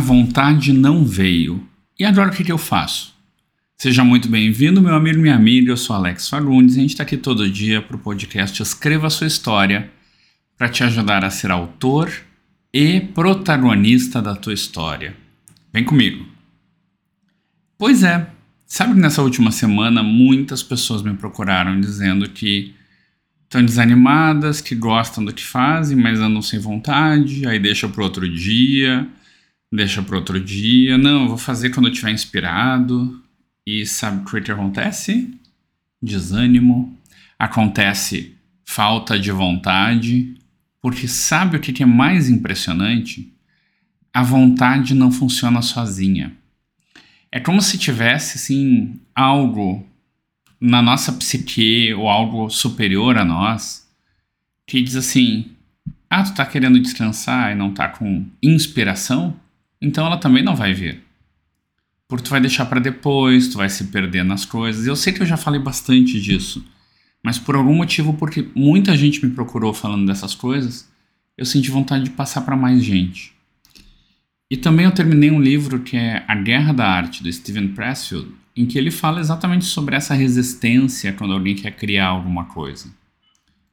vontade 0.00 0.72
não 0.72 1.04
veio. 1.04 1.64
E 1.98 2.04
agora 2.04 2.30
o 2.30 2.32
que, 2.32 2.42
que 2.42 2.50
eu 2.50 2.58
faço? 2.58 3.14
Seja 3.76 4.02
muito 4.02 4.28
bem-vindo, 4.28 4.82
meu 4.82 4.94
amigo 4.94 5.18
e 5.18 5.22
minha 5.22 5.36
amiga. 5.36 5.70
Eu 5.70 5.76
sou 5.76 5.94
Alex 5.94 6.28
Fagundes 6.28 6.76
a 6.76 6.80
gente 6.80 6.90
está 6.90 7.02
aqui 7.02 7.16
todo 7.16 7.48
dia 7.48 7.80
para 7.80 7.96
o 7.96 8.00
podcast 8.00 8.60
Escreva 8.62 9.06
a 9.06 9.10
Sua 9.10 9.26
História 9.26 9.90
para 10.56 10.68
te 10.68 10.82
ajudar 10.82 11.24
a 11.24 11.30
ser 11.30 11.50
autor 11.50 12.10
e 12.72 13.00
protagonista 13.00 14.20
da 14.20 14.34
tua 14.34 14.52
história. 14.52 15.14
Vem 15.72 15.84
comigo. 15.84 16.26
Pois 17.78 18.02
é, 18.02 18.26
sabe 18.66 18.94
que 18.94 19.00
nessa 19.00 19.22
última 19.22 19.50
semana 19.50 20.02
muitas 20.02 20.62
pessoas 20.62 21.02
me 21.02 21.14
procuraram 21.14 21.80
dizendo 21.80 22.28
que 22.28 22.74
estão 23.44 23.64
desanimadas, 23.64 24.60
que 24.60 24.74
gostam 24.74 25.24
do 25.24 25.32
que 25.32 25.42
fazem, 25.42 25.96
mas 25.96 26.20
andam 26.20 26.42
sem 26.42 26.58
vontade, 26.58 27.46
aí 27.46 27.58
deixa 27.58 27.88
para 27.88 28.04
outro 28.04 28.28
dia 28.28 29.08
deixa 29.72 30.02
para 30.02 30.16
outro 30.16 30.40
dia. 30.40 30.98
Não, 30.98 31.28
vou 31.28 31.38
fazer 31.38 31.70
quando 31.70 31.86
eu 31.86 31.92
estiver 31.92 32.12
inspirado. 32.12 33.22
E 33.66 33.86
sabe 33.86 34.22
o 34.22 34.42
que 34.42 34.50
acontece? 34.50 35.32
Desânimo. 36.02 36.98
Acontece 37.38 38.36
falta 38.64 39.18
de 39.18 39.30
vontade. 39.30 40.34
Porque 40.80 41.06
sabe 41.06 41.56
o 41.56 41.60
que 41.60 41.82
é 41.82 41.86
mais 41.86 42.28
impressionante? 42.28 43.32
A 44.12 44.22
vontade 44.22 44.94
não 44.94 45.12
funciona 45.12 45.62
sozinha. 45.62 46.36
É 47.30 47.38
como 47.38 47.62
se 47.62 47.78
tivesse 47.78 48.38
assim 48.38 49.00
algo 49.14 49.86
na 50.60 50.82
nossa 50.82 51.12
psique 51.12 51.94
ou 51.94 52.08
algo 52.08 52.50
superior 52.50 53.16
a 53.16 53.24
nós 53.24 53.88
que 54.66 54.82
diz 54.82 54.96
assim: 54.96 55.52
"Ah, 56.08 56.24
tu 56.24 56.34
tá 56.34 56.44
querendo 56.44 56.80
descansar 56.80 57.52
e 57.52 57.54
não 57.54 57.72
tá 57.72 57.88
com 57.88 58.26
inspiração? 58.42 59.38
Então 59.80 60.06
ela 60.06 60.18
também 60.18 60.42
não 60.42 60.54
vai 60.54 60.74
vir. 60.74 61.02
Porque 62.08 62.24
tu 62.24 62.30
vai 62.30 62.40
deixar 62.40 62.66
para 62.66 62.80
depois, 62.80 63.48
tu 63.48 63.58
vai 63.58 63.68
se 63.68 63.84
perder 63.84 64.24
nas 64.24 64.44
coisas. 64.44 64.86
Eu 64.86 64.96
sei 64.96 65.12
que 65.12 65.22
eu 65.22 65.26
já 65.26 65.36
falei 65.36 65.60
bastante 65.60 66.20
disso, 66.20 66.64
mas 67.22 67.38
por 67.38 67.54
algum 67.54 67.74
motivo, 67.74 68.14
porque 68.14 68.48
muita 68.54 68.96
gente 68.96 69.24
me 69.24 69.32
procurou 69.32 69.72
falando 69.72 70.06
dessas 70.06 70.34
coisas, 70.34 70.90
eu 71.38 71.46
senti 71.46 71.70
vontade 71.70 72.04
de 72.04 72.10
passar 72.10 72.42
para 72.42 72.56
mais 72.56 72.82
gente. 72.82 73.32
E 74.50 74.56
também 74.56 74.84
eu 74.84 74.92
terminei 74.92 75.30
um 75.30 75.40
livro 75.40 75.80
que 75.80 75.96
é 75.96 76.24
A 76.26 76.34
Guerra 76.34 76.72
da 76.72 76.88
Arte, 76.88 77.22
do 77.22 77.32
Steven 77.32 77.68
Pressfield, 77.68 78.34
em 78.56 78.66
que 78.66 78.76
ele 78.76 78.90
fala 78.90 79.20
exatamente 79.20 79.64
sobre 79.64 79.94
essa 79.94 80.12
resistência 80.12 81.12
quando 81.12 81.32
alguém 81.32 81.54
quer 81.54 81.70
criar 81.70 82.08
alguma 82.08 82.44
coisa. 82.46 82.92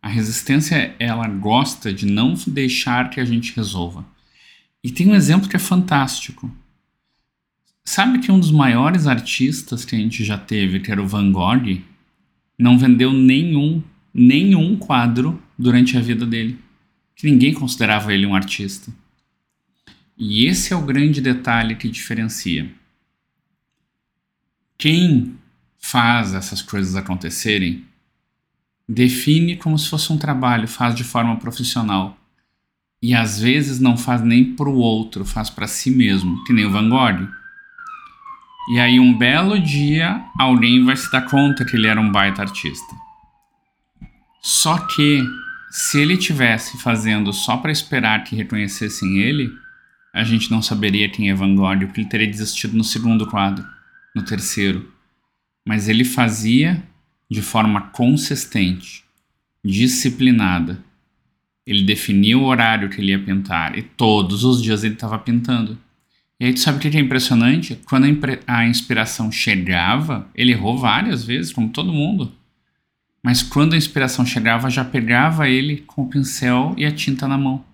A 0.00 0.08
resistência, 0.08 0.96
ela 0.98 1.28
gosta 1.28 1.92
de 1.92 2.06
não 2.06 2.34
deixar 2.46 3.10
que 3.10 3.20
a 3.20 3.24
gente 3.24 3.54
resolva. 3.54 4.04
E 4.82 4.90
tem 4.90 5.08
um 5.08 5.14
exemplo 5.14 5.48
que 5.48 5.56
é 5.56 5.60
fantástico. 5.60 6.50
Sabe 7.84 8.18
que 8.18 8.32
um 8.32 8.38
dos 8.38 8.50
maiores 8.50 9.06
artistas 9.06 9.84
que 9.84 9.94
a 9.94 9.98
gente 9.98 10.24
já 10.24 10.36
teve, 10.36 10.80
que 10.80 10.90
era 10.90 11.02
o 11.02 11.06
Van 11.06 11.30
Gogh, 11.30 11.80
não 12.58 12.78
vendeu 12.78 13.12
nenhum, 13.12 13.82
nenhum 14.12 14.76
quadro 14.76 15.40
durante 15.58 15.96
a 15.96 16.00
vida 16.00 16.26
dele. 16.26 16.58
Que 17.14 17.30
ninguém 17.30 17.54
considerava 17.54 18.12
ele 18.12 18.26
um 18.26 18.34
artista. 18.34 18.92
E 20.16 20.46
esse 20.46 20.72
é 20.72 20.76
o 20.76 20.84
grande 20.84 21.20
detalhe 21.20 21.76
que 21.76 21.88
diferencia. 21.88 22.70
Quem 24.76 25.36
faz 25.78 26.34
essas 26.34 26.60
coisas 26.60 26.96
acontecerem 26.96 27.84
define 28.88 29.56
como 29.56 29.78
se 29.78 29.88
fosse 29.88 30.12
um 30.12 30.18
trabalho, 30.18 30.66
faz 30.66 30.94
de 30.94 31.04
forma 31.04 31.36
profissional 31.36 32.18
e 33.02 33.14
às 33.14 33.40
vezes 33.40 33.80
não 33.80 33.96
faz 33.96 34.22
nem 34.22 34.54
para 34.54 34.68
o 34.68 34.76
outro, 34.76 35.24
faz 35.24 35.50
para 35.50 35.66
si 35.66 35.90
mesmo, 35.90 36.44
que 36.44 36.52
nem 36.52 36.64
o 36.64 36.70
Van 36.70 36.88
Gogh. 36.88 37.28
E 38.70 38.78
aí 38.78 39.00
um 39.00 39.18
belo 39.18 39.58
dia 39.58 40.24
alguém 40.38 40.84
vai 40.84 40.96
se 40.96 41.10
dar 41.10 41.22
conta 41.22 41.64
que 41.64 41.74
ele 41.74 41.88
era 41.88 42.00
um 42.00 42.12
baita 42.12 42.42
artista. 42.42 42.94
Só 44.40 44.78
que 44.78 45.24
se 45.68 46.00
ele 46.00 46.16
tivesse 46.16 46.78
fazendo 46.78 47.32
só 47.32 47.56
para 47.56 47.72
esperar 47.72 48.22
que 48.22 48.36
reconhecessem 48.36 49.18
ele, 49.18 49.50
a 50.14 50.22
gente 50.22 50.50
não 50.50 50.62
saberia 50.62 51.08
quem 51.08 51.28
é 51.28 51.34
Van 51.34 51.56
Gogh, 51.56 51.86
porque 51.86 52.02
ele 52.02 52.08
teria 52.08 52.26
desistido 52.26 52.76
no 52.76 52.84
segundo 52.84 53.26
quadro, 53.26 53.66
no 54.14 54.22
terceiro. 54.22 54.92
Mas 55.66 55.88
ele 55.88 56.04
fazia 56.04 56.80
de 57.28 57.42
forma 57.42 57.80
consistente, 57.80 59.02
disciplinada 59.64 60.84
ele 61.66 61.82
definia 61.82 62.36
o 62.38 62.44
horário 62.44 62.88
que 62.88 63.00
ele 63.00 63.12
ia 63.12 63.18
pintar 63.18 63.78
e 63.78 63.82
todos 63.82 64.44
os 64.44 64.62
dias 64.62 64.84
ele 64.84 64.94
estava 64.94 65.18
pintando. 65.18 65.78
E 66.38 66.46
aí 66.46 66.52
tu 66.52 66.60
sabe 66.60 66.78
o 66.78 66.80
que 66.80 66.96
é 66.96 67.00
impressionante? 67.00 67.78
Quando 67.86 68.04
a, 68.04 68.58
a 68.58 68.66
inspiração 68.66 69.30
chegava, 69.30 70.28
ele 70.34 70.50
errou 70.50 70.76
várias 70.76 71.24
vezes, 71.24 71.52
como 71.52 71.68
todo 71.68 71.92
mundo. 71.92 72.32
Mas 73.22 73.42
quando 73.42 73.74
a 73.74 73.76
inspiração 73.76 74.26
chegava, 74.26 74.68
já 74.68 74.84
pegava 74.84 75.48
ele 75.48 75.84
com 75.86 76.02
o 76.02 76.08
pincel 76.08 76.74
e 76.76 76.84
a 76.84 76.90
tinta 76.90 77.28
na 77.28 77.38
mão. 77.38 77.64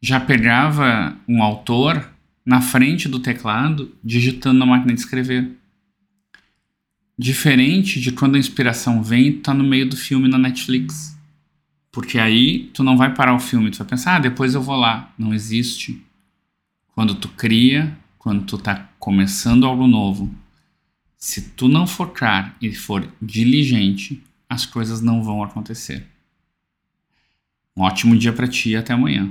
Já 0.00 0.18
pegava 0.18 1.16
um 1.28 1.40
autor 1.40 2.10
na 2.44 2.60
frente 2.60 3.08
do 3.08 3.20
teclado, 3.20 3.94
digitando 4.02 4.58
na 4.58 4.66
máquina 4.66 4.92
de 4.92 4.98
escrever. 4.98 5.48
Diferente 7.16 8.00
de 8.00 8.10
quando 8.10 8.34
a 8.34 8.38
inspiração 8.40 9.00
vem 9.00 9.28
e 9.28 9.32
tá 9.34 9.54
no 9.54 9.62
meio 9.62 9.88
do 9.88 9.96
filme 9.96 10.28
na 10.28 10.38
Netflix. 10.38 11.16
Porque 11.92 12.18
aí 12.18 12.70
tu 12.72 12.82
não 12.82 12.96
vai 12.96 13.14
parar 13.14 13.34
o 13.34 13.38
filme, 13.38 13.70
tu 13.70 13.78
vai 13.78 13.86
pensar, 13.86 14.16
ah, 14.16 14.18
depois 14.18 14.54
eu 14.54 14.62
vou 14.62 14.76
lá. 14.76 15.12
Não 15.18 15.34
existe. 15.34 16.02
Quando 16.94 17.14
tu 17.14 17.28
cria, 17.28 17.96
quando 18.18 18.44
tu 18.44 18.56
tá 18.56 18.88
começando 18.98 19.66
algo 19.66 19.86
novo, 19.86 20.34
se 21.18 21.50
tu 21.50 21.68
não 21.68 21.86
focar 21.86 22.56
e 22.60 22.72
for 22.74 23.06
diligente, 23.20 24.22
as 24.48 24.64
coisas 24.64 25.02
não 25.02 25.22
vão 25.22 25.42
acontecer. 25.42 26.06
Um 27.76 27.82
ótimo 27.82 28.16
dia 28.16 28.32
para 28.32 28.48
ti 28.48 28.70
e 28.70 28.76
até 28.76 28.94
amanhã. 28.94 29.30